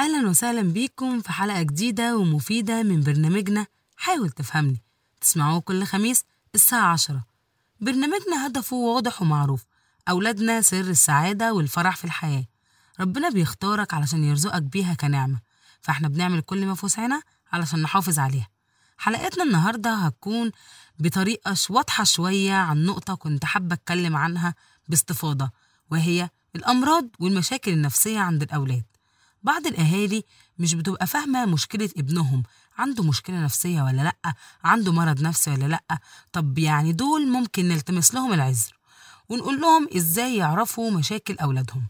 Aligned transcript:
أهلا 0.00 0.28
وسهلا 0.28 0.62
بيكم 0.62 1.20
في 1.20 1.32
حلقة 1.32 1.62
جديدة 1.62 2.16
ومفيدة 2.16 2.82
من 2.82 3.00
برنامجنا 3.00 3.66
حاول 3.96 4.30
تفهمني. 4.30 4.82
تسمعوه 5.20 5.60
كل 5.60 5.84
خميس 5.84 6.24
الساعة 6.54 6.92
عشرة. 6.92 7.24
برنامجنا 7.80 8.46
هدفه 8.46 8.76
واضح 8.76 9.22
ومعروف 9.22 9.64
أولادنا 10.08 10.60
سر 10.60 10.80
السعادة 10.80 11.52
والفرح 11.52 11.96
في 11.96 12.04
الحياة. 12.04 12.44
ربنا 13.00 13.28
بيختارك 13.28 13.94
علشان 13.94 14.24
يرزقك 14.24 14.62
بيها 14.62 14.94
كنعمة 14.94 15.38
فإحنا 15.80 16.08
بنعمل 16.08 16.40
كل 16.40 16.66
ما 16.66 16.74
في 16.74 16.86
وسعنا 16.86 17.22
علشان 17.52 17.82
نحافظ 17.82 18.18
عليها. 18.18 18.48
حلقتنا 18.98 19.44
النهاردة 19.44 19.94
هتكون 19.94 20.50
بطريقة 20.98 21.56
واضحة 21.70 22.04
شوية 22.04 22.54
عن 22.54 22.84
نقطة 22.84 23.14
كنت 23.14 23.44
حابة 23.44 23.74
أتكلم 23.74 24.16
عنها 24.16 24.54
باستفاضة 24.88 25.50
وهي 25.90 26.30
الأمراض 26.56 27.08
والمشاكل 27.18 27.72
النفسية 27.72 28.18
عند 28.18 28.42
الأولاد. 28.42 28.89
بعض 29.42 29.66
الأهالي 29.66 30.24
مش 30.58 30.74
بتبقى 30.74 31.06
فاهمة 31.06 31.46
مشكلة 31.46 31.90
ابنهم. 31.96 32.42
عنده 32.78 33.02
مشكلة 33.04 33.44
نفسية 33.44 33.82
ولا 33.82 34.02
لأ؟ 34.02 34.34
عنده 34.64 34.92
مرض 34.92 35.20
نفسي 35.22 35.50
ولا 35.50 35.64
لأ؟ 35.66 35.98
طب 36.32 36.58
يعني 36.58 36.92
دول 36.92 37.28
ممكن 37.28 37.68
نلتمس 37.68 38.14
لهم 38.14 38.32
العذر 38.32 38.78
ونقول 39.28 39.60
لهم 39.60 39.88
إزاي 39.96 40.36
يعرفوا 40.36 40.90
مشاكل 40.90 41.36
أولادهم. 41.38 41.86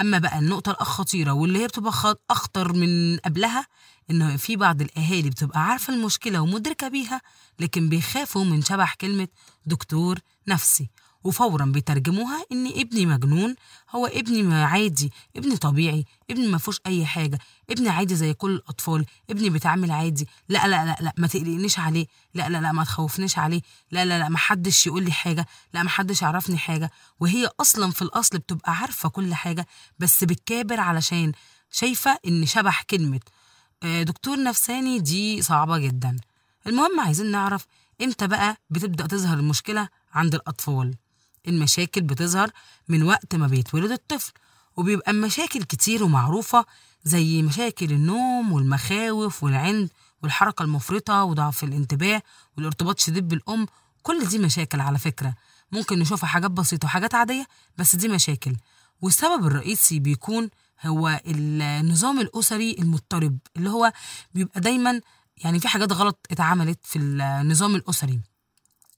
أما 0.00 0.18
بقى 0.18 0.38
النقطة 0.38 0.70
الخطيرة 0.80 1.32
واللي 1.32 1.62
هي 1.62 1.66
بتبقى 1.66 1.92
خط- 1.92 2.22
أخطر 2.30 2.72
من 2.72 3.18
قبلها 3.18 3.66
إنه 4.10 4.36
في 4.36 4.56
بعض 4.56 4.80
الأهالي 4.82 5.30
بتبقى 5.30 5.60
عارفة 5.66 5.94
المشكلة 5.94 6.40
ومدركة 6.40 6.88
بيها 6.88 7.20
لكن 7.58 7.88
بيخافوا 7.88 8.44
من 8.44 8.62
شبح 8.62 8.94
كلمة 8.94 9.28
دكتور 9.66 10.18
نفسي. 10.48 10.90
وفورا 11.24 11.64
بيترجموها 11.64 12.44
إن 12.52 12.66
ابني 12.66 13.06
مجنون 13.06 13.54
هو 13.90 14.06
ابني 14.06 14.54
عادي 14.54 15.12
ابني 15.36 15.56
طبيعي 15.56 16.04
ابني 16.30 16.46
ما 16.46 16.58
فيهوش 16.58 16.80
أي 16.86 17.06
حاجة 17.06 17.38
ابني 17.70 17.88
عادي 17.88 18.14
زي 18.16 18.34
كل 18.34 18.50
الأطفال 18.50 19.06
ابني 19.30 19.50
بيتعامل 19.50 19.90
عادي. 19.90 20.28
لا 20.48 20.66
لا 20.68 20.84
لا 20.84 20.96
لا 21.00 21.12
ما 21.16 21.26
تقلقنيش 21.26 21.78
عليه. 21.78 22.06
لا 22.34 22.48
لا 22.48 22.58
لا 22.60 22.72
ما 22.72 22.84
تخوفنيش 22.84 23.38
عليه. 23.38 23.60
لا 23.90 24.04
لا 24.04 24.18
لا 24.18 24.28
ما 24.28 24.38
حدش 24.38 24.86
يقول 24.86 25.02
لي 25.04 25.12
حاجة 25.12 25.46
لا 25.74 25.82
ما 25.82 25.88
حدش 25.88 26.22
يعرفني 26.22 26.58
حاجة. 26.58 26.90
وهي 27.20 27.50
أصلا 27.60 27.90
في 27.90 28.02
الأصل 28.02 28.38
بتبقى 28.38 28.76
عارفة 28.76 29.08
كل 29.08 29.34
حاجة 29.34 29.66
بس 29.98 30.24
بتكابر 30.24 30.80
علشان 30.80 31.32
شايفة 31.72 32.18
إن 32.26 32.46
شبح 32.46 32.82
كلمة. 32.82 33.20
آه، 33.82 34.02
دكتور 34.02 34.42
نفساني 34.42 34.98
دي 34.98 35.42
صعبة 35.42 35.78
جدا. 35.78 36.16
المهم 36.66 37.00
عايزين 37.00 37.30
نعرف 37.30 37.66
إمتى 38.02 38.26
بقى 38.26 38.56
بتبدأ 38.70 39.06
تظهر 39.06 39.38
المشكلة 39.38 39.88
عند 40.14 40.34
الأطفال. 40.34 40.94
المشاكل 41.48 42.00
بتظهر 42.00 42.50
من 42.88 43.02
وقت 43.02 43.34
ما 43.34 43.46
بيتولد 43.46 43.90
الطفل 43.90 44.32
وبيبقى 44.76 45.12
مشاكل 45.12 45.62
كتير 45.62 46.04
ومعروفة 46.04 46.64
زي 47.04 47.42
مشاكل 47.42 47.92
النوم 47.92 48.52
والمخاوف 48.52 49.42
والعند 49.44 49.90
والحركة 50.22 50.62
المفرطة 50.62 51.24
وضعف 51.24 51.64
الانتباه 51.64 52.22
والارتباط 52.56 52.98
الشديد 52.98 53.28
بالأم 53.28 53.66
كل 54.02 54.26
دي 54.26 54.38
مشاكل 54.38 54.80
على 54.80 54.98
فكرة. 54.98 55.34
ممكن 55.72 55.98
نشوفها 55.98 56.28
حاجات 56.28 56.50
بسيطة 56.50 56.86
وحاجات 56.86 57.14
عادية 57.14 57.46
بس 57.78 57.96
دي 57.96 58.08
مشاكل. 58.08 58.56
والسبب 59.00 59.46
الرئيسي 59.46 59.98
بيكون 59.98 60.50
هو 60.86 61.20
النظام 61.26 62.20
الأسري 62.20 62.76
المضطرب 62.78 63.38
اللي 63.56 63.70
هو 63.70 63.92
بيبقى 64.34 64.60
دايما 64.60 65.00
يعني 65.36 65.60
في 65.60 65.68
حاجات 65.68 65.92
غلط 65.92 66.26
اتعملت 66.30 66.78
في 66.82 66.98
النظام 66.98 67.74
الأسري. 67.74 68.20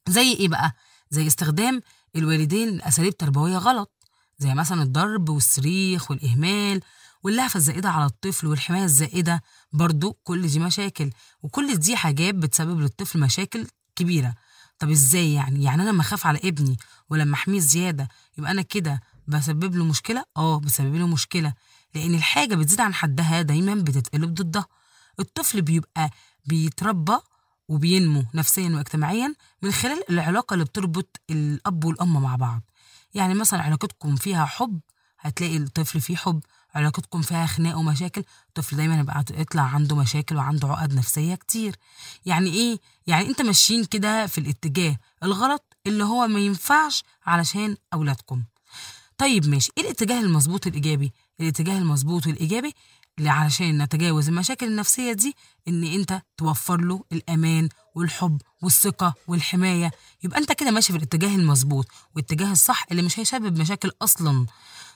زي 0.08 0.32
إيه 0.32 0.48
بقى؟ 0.48 0.72
زي 1.10 1.26
استخدام 1.26 1.80
الوالدين 2.16 2.76
لاساليب 2.76 3.16
تربوية 3.16 3.56
غلط 3.58 3.92
زي 4.38 4.54
مثلا 4.54 4.82
الضرب 4.82 5.28
والصريخ 5.28 6.10
والإهمال 6.10 6.80
واللهفة 7.22 7.56
الزائدة 7.56 7.88
على 7.90 8.06
الطفل 8.06 8.46
والحماية 8.46 8.84
الزائدة 8.84 9.42
برضو 9.72 10.12
كل 10.24 10.46
دي 10.46 10.58
مشاكل 10.58 11.10
وكل 11.42 11.76
دي 11.76 11.96
حاجات 11.96 12.34
بتسبب 12.34 12.80
للطفل 12.80 13.20
مشاكل 13.20 13.66
كبيرة. 13.96 14.34
طب 14.78 14.90
إزاي 14.90 15.34
يعني؟ 15.34 15.64
يعني 15.64 15.82
أنا 15.82 15.90
لما 15.90 16.00
أخاف 16.00 16.26
على 16.26 16.38
ابني 16.44 16.76
ولما 17.10 17.34
أحميه 17.34 17.60
زيادة 17.60 18.08
يبقى 18.38 18.50
أنا 18.50 18.62
كده 18.62 19.00
بسبب 19.28 19.74
له 19.74 19.84
مشكلة؟ 19.84 20.24
آه 20.36 20.60
بسبب 20.60 20.94
له 20.94 21.06
مشكلة 21.06 21.54
لأن 21.94 22.14
الحاجة 22.14 22.54
بتزيد 22.54 22.80
عن 22.80 22.94
حدها 22.94 23.42
دايما 23.42 23.74
بتتقلب 23.74 24.34
ضدها. 24.34 24.66
الطفل 25.20 25.62
بيبقى 25.62 26.10
بيتربى 26.44 27.16
وبينمو 27.72 28.24
نفسيا 28.34 28.68
واجتماعيا 28.68 29.34
من 29.62 29.72
خلال 29.72 30.10
العلاقة 30.10 30.54
اللي 30.54 30.64
بتربط 30.64 31.20
الأب 31.30 31.84
والأم 31.84 32.22
مع 32.22 32.36
بعض. 32.36 32.60
يعني 33.14 33.34
مثلا 33.34 33.62
علاقتكم 33.62 34.16
فيها 34.16 34.44
حب 34.44 34.80
هتلاقي 35.20 35.56
الطفل 35.56 36.00
فيه 36.00 36.16
حب. 36.16 36.40
علاقتكم 36.74 37.22
فيها 37.22 37.46
خناق 37.46 37.76
ومشاكل 37.78 38.24
الطفل 38.48 38.76
دايما 38.76 39.00
يبقى 39.00 39.24
يطلع 39.30 39.62
عنده 39.62 39.96
مشاكل 39.96 40.36
وعنده 40.36 40.68
عقد 40.68 40.94
نفسية 40.94 41.34
كتير. 41.34 41.76
يعني 42.26 42.50
إيه؟ 42.50 42.78
يعني 43.06 43.28
أنت 43.28 43.42
ماشيين 43.42 43.84
كده 43.84 44.26
في 44.26 44.38
الاتجاه 44.38 44.96
الغلط 45.22 45.76
اللي 45.86 46.04
هو 46.04 46.26
ما 46.26 46.40
ينفعش 46.40 47.04
علشان 47.26 47.76
أولادكم. 47.94 48.42
طيب 49.18 49.46
ماشي 49.48 49.72
إيه 49.78 49.84
الاتجاه 49.84 50.20
المظبوط 50.20 50.66
الإيجابي؟ 50.66 51.12
الاتجاه 51.40 51.78
المظبوط 51.78 52.26
والإيجابي 52.26 52.74
اللي 53.18 53.30
علشان 53.30 53.82
نتجاوز 53.82 54.28
المشاكل 54.28 54.66
النفسية 54.66 55.12
دي 55.12 55.36
إن 55.68 55.84
أنت 55.84 56.22
توفر 56.36 56.80
له 56.80 57.04
الأمان 57.12 57.68
والحب 57.94 58.40
والثقة 58.62 59.14
والحماية. 59.28 59.90
يبقى 60.24 60.38
أنت 60.38 60.52
كده 60.52 60.70
ماشي 60.70 60.92
في 60.92 60.98
الاتجاه 60.98 61.34
المظبوط 61.36 61.86
والاتجاه 62.14 62.52
الصح 62.52 62.86
اللي 62.90 63.02
مش 63.02 63.18
هيسبب 63.18 63.58
مشاكل 63.58 63.90
أصلا. 64.02 64.46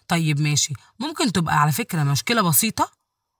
طيب 0.09 0.41
ماشي. 0.41 0.75
ممكن 1.01 1.33
تبقى 1.33 1.61
على 1.61 1.73
فكرة 1.73 2.03
مشكلة 2.03 2.43
بسيطة 2.43 2.91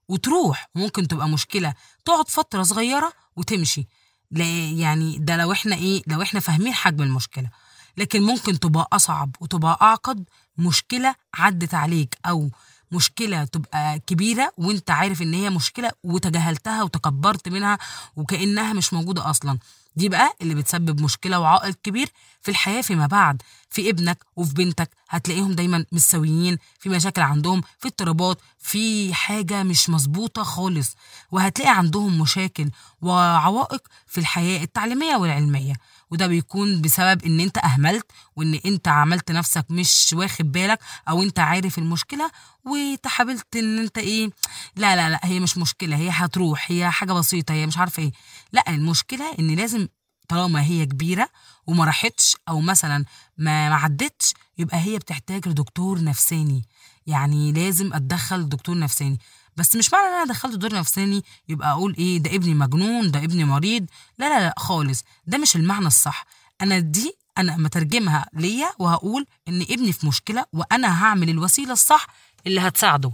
وتروح. 0.09 0.69
ممكن 0.75 1.07
تبقى 1.07 1.29
مشكلة 1.29 1.73
تقعد 2.05 2.29
فترة 2.29 2.63
صغيرة 2.63 3.13
وتمشي. 3.35 3.87
لا 4.31 4.69
يعني 4.69 5.17
ده 5.19 5.37
لو 5.37 5.51
إحنا 5.51 5.75
إيه 5.75 6.03
لو 6.07 6.21
إحنا 6.21 6.39
فاهمين 6.39 6.73
حجم 6.73 7.03
المشكلة. 7.03 7.49
لكن 7.97 8.23
ممكن 8.23 8.59
تبقى 8.59 8.87
أصعب 8.93 9.35
وتبقى 9.41 9.77
أعقد 9.81 10.29
مشكلة 10.57 11.15
عدت 11.33 11.73
عليك 11.73 12.17
أو 12.25 12.49
مشكلة 12.91 13.43
تبقى 13.43 13.99
كبيرة 13.99 14.51
وانت 14.57 14.89
عارف 14.91 15.21
إن 15.21 15.33
هي 15.33 15.49
مشكلة 15.49 15.91
وتجاهلتها 16.03 16.83
وتكبرت 16.83 17.49
منها 17.49 17.77
وكأنها 18.15 18.73
مش 18.73 18.93
موجودة 18.93 19.29
أصلا. 19.29 19.57
دي 19.97 20.09
بقى 20.09 20.33
اللي 20.41 20.55
بتسبب 20.55 21.01
مشكلة 21.01 21.39
وعائق 21.39 21.75
كبير 21.83 22.09
في 22.41 22.51
الحياة 22.51 22.81
فيما 22.81 23.07
بعد 23.07 23.41
في 23.69 23.89
ابنك 23.89 24.23
وفي 24.35 24.53
بنتك. 24.53 24.89
هتلاقيهم 25.09 25.53
دايما 25.53 25.85
مش 25.91 26.01
سويين 26.01 26.57
في 26.79 26.89
مشاكل 26.89 27.21
عندهم 27.21 27.61
في 27.79 27.87
اضطرابات 27.87 28.37
في 28.59 29.13
حاجة 29.13 29.63
مش 29.63 29.89
مظبوطة 29.89 30.43
خالص. 30.43 30.95
وهتلاقي 31.31 31.77
عندهم 31.77 32.21
مشاكل 32.21 32.69
وعوائق 33.01 33.87
في 34.07 34.17
الحياة 34.17 34.63
التعليمية 34.63 35.15
والعلمية. 35.15 35.73
وده 36.11 36.27
بيكون 36.27 36.81
بسبب 36.81 37.25
إن 37.25 37.39
أنت 37.39 37.57
أهملت 37.57 38.05
وإن 38.35 38.59
أنت 38.65 38.87
عملت 38.87 39.31
نفسك 39.31 39.65
مش 39.69 40.09
واخد 40.13 40.51
بالك 40.51 40.79
أو 41.09 41.21
أنت 41.23 41.39
عارف 41.39 41.77
المشكلة 41.77 42.31
وتحاولت 42.65 43.55
إن 43.55 43.79
أنت 43.79 43.97
إيه 43.97 44.29
لا 44.75 44.95
لا 44.95 45.09
لا 45.09 45.19
هي 45.23 45.39
مش 45.39 45.57
مشكلة 45.57 45.95
هي 45.97 46.09
هتروح 46.09 46.71
هي 46.71 46.91
حاجة 46.91 47.13
بسيطة 47.13 47.53
هي 47.53 47.65
مش 47.67 47.77
عارفة 47.77 48.03
إيه. 48.03 48.11
لا 48.51 48.63
المشكلة 48.69 49.25
إن 49.39 49.55
لازم 49.55 49.86
طالما 50.27 50.63
هي 50.63 50.85
كبيرة 50.85 51.29
وما 51.67 51.85
راحتش 51.85 52.35
أو 52.49 52.61
مثلا 52.61 53.05
ما 53.37 53.75
عدتش 53.75 54.33
يبقى 54.57 54.77
هي 54.79 54.97
بتحتاج 54.97 55.47
لدكتور 55.47 56.03
نفساني. 56.03 56.61
يعني 57.07 57.51
لازم 57.51 57.93
أتدخل 57.93 58.49
دكتور 58.49 58.79
نفساني. 58.79 59.19
بس 59.57 59.75
مش 59.75 59.93
معنى 59.93 60.07
إن 60.07 60.13
أنا 60.13 60.25
دخلت 60.33 60.55
دكتور 60.55 60.79
نفساني 60.79 61.23
يبقى 61.49 61.71
أقول 61.71 61.95
إيه 61.97 62.17
ده 62.17 62.35
ابني 62.35 62.53
مجنون 62.53 63.11
ده 63.11 63.19
ابني 63.23 63.43
مريض. 63.45 63.85
لا 64.17 64.29
لا 64.29 64.39
لا 64.39 64.53
خالص. 64.57 65.03
ده 65.27 65.37
مش 65.37 65.55
المعنى 65.55 65.87
الصح. 65.87 66.25
أنا 66.61 66.79
دي 66.79 67.13
أنا 67.37 67.57
مترجمها 67.57 68.25
ليا 68.33 68.69
وهقول 68.79 69.25
إن 69.47 69.61
ابني 69.61 69.93
في 69.93 70.07
مشكلة 70.07 70.45
وأنا 70.53 71.03
هعمل 71.03 71.29
الوسيلة 71.29 71.73
الصح 71.73 72.07
اللي 72.47 72.61
هتساعده. 72.61 73.11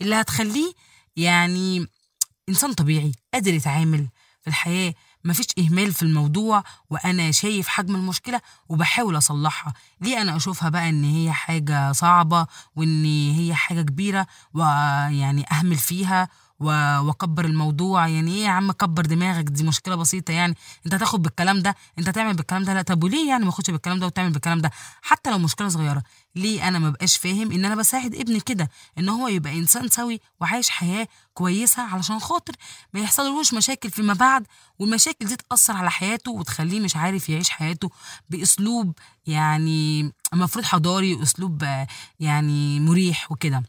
اللي 0.00 0.14
هتخليه 0.14 0.72
يعني 1.16 1.86
إنسان 2.48 2.72
طبيعي 2.72 3.12
قادر 3.34 3.54
يتعامل 3.54 4.08
في 4.40 4.48
الحياة. 4.48 4.94
مفيش 5.24 5.46
إهمال 5.58 5.92
في 5.94 6.02
الموضوع 6.02 6.64
وأنا 6.90 7.30
شايف 7.30 7.68
حجم 7.68 7.94
المشكلة 7.96 8.40
وبحاول 8.68 9.18
أصلحها. 9.18 9.72
ليه 10.00 10.22
أنا 10.22 10.36
أشوفها 10.36 10.68
بقى 10.68 10.88
إن 10.88 11.04
هي 11.04 11.32
حاجة 11.32 11.92
صعبة 11.92 12.46
وإن 12.76 13.04
هي 13.34 13.54
حاجة 13.54 13.82
كبيرة 13.82 14.26
ويعني 14.54 15.44
أهمل 15.52 15.76
فيها 15.76 16.28
وأكبر 16.60 17.44
الموضوع. 17.44 18.08
يعني 18.08 18.34
إيه 18.34 18.44
يا 18.44 18.48
عم 18.48 18.72
كبر 18.72 19.06
دماغك؟ 19.06 19.44
دي 19.44 19.62
مشكلة 19.64 19.94
بسيطة 19.94 20.32
يعني. 20.32 20.54
أنت 20.86 20.94
هتاخد 20.94 21.22
بالكلام 21.22 21.62
ده. 21.62 21.74
أنت 21.98 22.08
هتعمل 22.08 22.34
بالكلام 22.34 22.64
ده. 22.64 22.74
لا 22.74 22.82
طب 22.82 23.04
وليه 23.04 23.28
يعني 23.28 23.44
ما 23.44 23.50
أخدش 23.50 23.70
بالكلام 23.70 23.98
ده 23.98 24.06
وتعمل 24.06 24.30
بالكلام 24.32 24.60
ده؟ 24.60 24.70
حتى 25.02 25.30
لو 25.30 25.38
مشكلة 25.38 25.68
صغيرة. 25.68 26.02
ليه 26.36 26.68
أنا 26.68 26.78
ما 26.78 26.90
بقاش 26.90 27.16
فاهم 27.16 27.52
إن 27.52 27.64
أنا 27.64 27.74
بساعد 27.74 28.14
ابني 28.14 28.40
كده؟ 28.40 28.70
إن 28.98 29.08
هو 29.08 29.28
يبقى 29.28 29.58
إنسان 29.58 29.88
سوي 29.88 30.20
وعايش 30.40 30.70
حياة 30.70 31.08
كويسة 31.34 31.82
علشان 31.82 32.18
خاطر 32.18 32.54
ما 32.94 33.00
يحصلوش 33.00 33.54
مشاكل 33.54 33.90
فيما 33.90 34.14
بعد. 34.14 34.46
والمشاكل 34.78 35.26
دي 35.26 35.36
تأثر 35.36 35.76
على 35.76 35.90
حياته 35.90 36.30
وتخليه 36.30 36.80
مش 36.80 36.96
عارف 36.96 37.28
يعيش 37.28 37.50
حياته 37.50 37.90
بأسلوب 38.30 38.98
يعني 39.26 40.12
المفروض 40.32 40.64
حضاري 40.64 41.14
وأسلوب 41.14 41.64
يعني 42.20 42.80
مريح 42.80 43.32
وكده. 43.32 43.62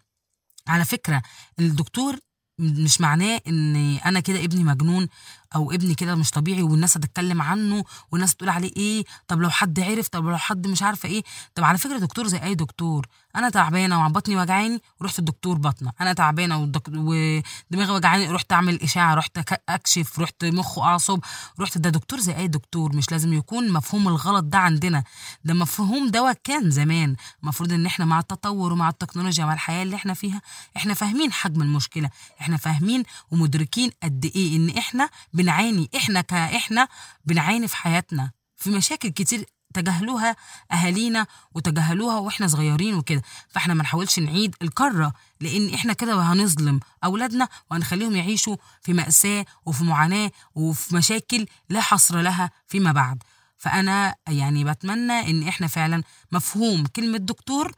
على 0.68 0.86
فكرة 0.86 1.22
الدكتور 1.60 2.20
مش 2.62 3.02
معناه 3.02 3.42
إن 3.48 3.76
أنا 4.06 4.20
كده 4.20 4.44
ابني 4.44 4.64
مجنون 4.64 5.08
أو 5.56 5.72
ابني 5.72 5.96
كده 5.96 6.16
مش 6.16 6.32
طبيعي 6.32 6.62
والناس 6.64 6.98
هتتكلم 6.98 7.42
عنه 7.42 7.84
والناس 8.12 8.36
تقول 8.36 8.50
عليه 8.50 8.72
إيه؟ 8.78 9.04
طب 9.28 9.42
لو 9.42 9.50
حد 9.50 9.80
عرف؟ 9.80 10.08
طب 10.08 10.26
لو 10.26 10.38
حد 10.38 10.68
مش 10.68 10.84
عارفة 10.84 11.10
إيه؟ 11.10 11.24
طب 11.56 11.64
على 11.64 11.78
فكرة 11.78 11.98
دكتور 11.98 12.28
زي 12.28 12.38
أي 12.44 12.56
دكتور 12.56 13.08
أنا 13.36 13.50
تعبانه 13.50 14.06
وبطني 14.06 14.38
وجعاني 14.38 14.82
ورحت 15.02 15.20
الدكتور 15.20 15.58
بطنه. 15.58 15.92
أنا 16.02 16.14
تعبانه. 16.14 16.58
ودماغي 16.88 17.92
وجعاني 17.92 18.28
رحت 18.28 18.52
اعمل 18.52 18.82
اشاعه 18.82 19.14
رحت 19.14 19.54
اكشف 19.70 20.20
رحت 20.20 20.46
مخ 20.46 20.78
واعصاب 20.78 21.20
رحت 21.60 21.78
ده 21.78 21.90
دكتور 21.90 22.20
زي 22.20 22.36
اي 22.36 22.48
دكتور 22.48 22.96
مش 22.96 23.12
لازم 23.12 23.34
يكون 23.34 23.72
مفهوم 23.74 24.08
الغلط 24.08 24.44
ده 24.44 24.58
عندنا. 24.58 25.04
ده 25.44 25.54
مفهوم 25.54 26.10
دواء 26.10 26.34
كان 26.44 26.72
زمان. 26.72 27.16
المفروض 27.44 27.74
ان 27.74 27.86
إحنا 27.86 28.06
مع 28.06 28.20
التطور 28.20 28.74
ومع 28.74 28.90
التكنولوجيا 28.90 29.46
مع 29.46 29.54
الحياة 29.54 29.84
اللي 29.84 29.96
إحنا 29.96 30.14
فيها 30.14 30.42
إحنا 30.78 30.94
فاهمين 30.94 31.32
حجم 31.34 31.62
المشكلة. 31.62 32.10
إحنا 32.42 32.58
فاهمين 32.58 33.04
ومدركين 33.32 33.92
قد 34.04 34.32
إيه 34.36 34.58
ان 34.58 34.70
إحنا 34.78 35.10
بنعاني 35.34 35.90
إحنا 35.96 36.22
كاحنا 36.22 36.88
بنعاني 37.26 37.68
في 37.68 37.76
حياتنا. 37.78 38.32
في 38.58 38.70
مشاكل 38.70 39.10
كتير 39.10 39.46
تجاهلوها 39.74 40.36
أهالينا 40.72 41.28
وتجاهلوها 41.56 42.18
وإحنا 42.20 42.48
صغيرين 42.48 42.96
وكده. 42.96 43.22
فإحنا 43.50 43.74
ما 43.74 43.84
نحاولش 43.84 44.20
نعيد 44.20 44.56
الكره 44.62 45.14
لأن 45.42 45.74
إحنا 45.74 45.94
كده 45.94 46.22
هنظلم 46.22 46.80
أولادنا 47.04 47.48
وهنخليهم 47.72 48.16
يعيشوا 48.16 48.56
في 48.82 48.94
مأساة 48.94 49.46
وفي 49.66 49.84
معاناة 49.84 50.32
وفي 50.56 50.96
مشاكل 50.96 51.46
لا 51.70 51.82
حصر 51.82 52.22
لها 52.22 52.52
فيما 52.68 52.92
بعد. 52.92 53.24
فأنا 53.58 54.16
يعني 54.28 54.64
بتمنى 54.64 55.14
إن 55.30 55.48
إحنا 55.48 55.68
فعلا 55.68 56.04
مفهوم 56.32 56.86
كلمة 56.86 57.18
دكتور 57.18 57.72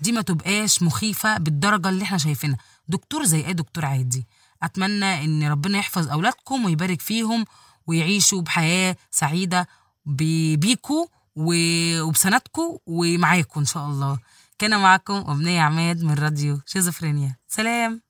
دي 0.00 0.12
ما 0.12 0.20
تبقاش 0.20 0.82
مخيفة 0.82 1.38
بالدرجة 1.38 1.88
اللي 1.88 2.04
إحنا 2.04 2.18
شايفينها. 2.18 2.58
دكتور 2.88 3.24
زي 3.24 3.46
أي 3.46 3.52
دكتور 3.52 3.84
عادي. 3.84 4.26
أتمنى 4.62 5.24
إن 5.24 5.44
ربنا 5.50 5.78
يحفظ 5.78 6.08
أولادكم 6.08 6.64
ويبارك 6.64 7.00
فيهم 7.00 7.44
ويعيشوا 7.86 8.42
بحياة 8.42 8.96
سعيدة 9.10 9.68
بيكوا 10.06 11.06
وبسندكم 11.36 12.78
ومعاكم 12.86 13.60
إن 13.60 13.66
شاء 13.66 13.86
الله. 13.86 14.18
كان 14.58 14.80
معكم 14.80 15.14
أمنية 15.14 15.60
عماد 15.60 16.02
من 16.02 16.14
راديو 16.14 16.60
شيزوفرينيا. 16.66 17.36
سلام. 17.48 18.03